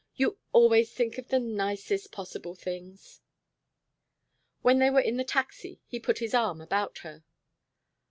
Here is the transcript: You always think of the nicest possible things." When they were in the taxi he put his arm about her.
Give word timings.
You 0.15 0.39
always 0.51 0.91
think 0.91 1.19
of 1.19 1.27
the 1.27 1.39
nicest 1.39 2.11
possible 2.11 2.55
things." 2.55 3.21
When 4.63 4.79
they 4.79 4.89
were 4.89 4.99
in 4.99 5.17
the 5.17 5.23
taxi 5.23 5.79
he 5.85 5.99
put 5.99 6.17
his 6.17 6.33
arm 6.33 6.59
about 6.59 6.97
her. 7.05 7.23